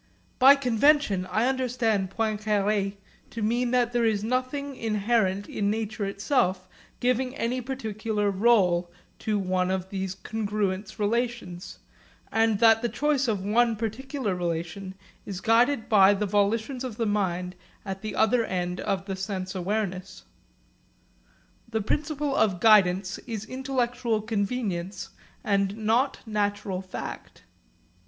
[0.39, 2.97] By 'convention' I understand Poincaré
[3.29, 6.67] to mean that there is nothing inherent in nature itself
[6.99, 8.87] giving any peculiar rôle
[9.19, 11.77] to one of these congruence relations,
[12.31, 14.95] and that the choice of one particular relation
[15.27, 17.55] is guided by the volitions of the mind
[17.85, 20.23] at the other end of the sense awareness.
[21.69, 25.09] The principle of guidance is intellectual convenience
[25.43, 27.43] and not natural fact.